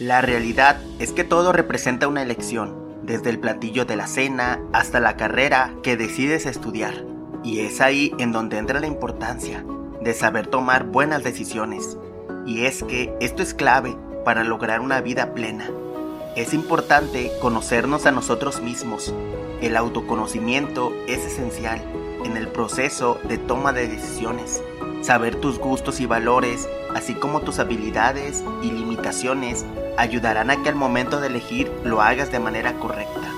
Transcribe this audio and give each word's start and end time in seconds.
La 0.00 0.20
realidad 0.20 0.80
es 0.98 1.12
que 1.12 1.22
todo 1.22 1.52
representa 1.52 2.08
una 2.08 2.20
elección, 2.20 2.98
desde 3.04 3.30
el 3.30 3.38
platillo 3.38 3.84
de 3.84 3.94
la 3.94 4.08
cena 4.08 4.60
hasta 4.72 4.98
la 4.98 5.16
carrera 5.16 5.72
que 5.84 5.96
decides 5.96 6.46
estudiar. 6.46 7.04
Y 7.44 7.60
es 7.60 7.80
ahí 7.80 8.12
en 8.18 8.32
donde 8.32 8.58
entra 8.58 8.80
la 8.80 8.88
importancia 8.88 9.64
de 10.02 10.12
saber 10.12 10.48
tomar 10.48 10.82
buenas 10.82 11.22
decisiones. 11.22 11.96
Y 12.44 12.64
es 12.64 12.82
que 12.82 13.14
esto 13.20 13.40
es 13.40 13.54
clave 13.54 13.96
para 14.24 14.42
lograr 14.42 14.80
una 14.80 15.00
vida 15.00 15.32
plena. 15.32 15.70
Es 16.34 16.54
importante 16.54 17.30
conocernos 17.40 18.04
a 18.06 18.10
nosotros 18.10 18.62
mismos. 18.62 19.14
El 19.60 19.76
autoconocimiento 19.76 20.92
es 21.06 21.24
esencial 21.24 21.80
en 22.24 22.36
el 22.36 22.48
proceso 22.48 23.20
de 23.28 23.38
toma 23.38 23.72
de 23.72 23.86
decisiones. 23.86 24.60
Saber 25.04 25.36
tus 25.36 25.58
gustos 25.58 26.00
y 26.00 26.06
valores, 26.06 26.66
así 26.94 27.12
como 27.12 27.42
tus 27.42 27.58
habilidades 27.58 28.42
y 28.62 28.70
limitaciones, 28.70 29.66
ayudarán 29.98 30.48
a 30.48 30.62
que 30.62 30.70
al 30.70 30.76
momento 30.76 31.20
de 31.20 31.26
elegir 31.26 31.70
lo 31.84 32.00
hagas 32.00 32.32
de 32.32 32.40
manera 32.40 32.72
correcta. 32.78 33.30